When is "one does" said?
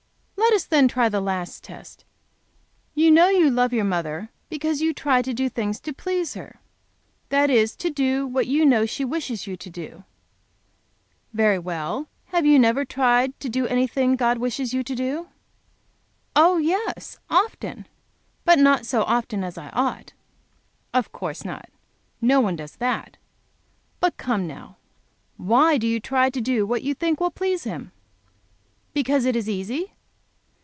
22.41-22.75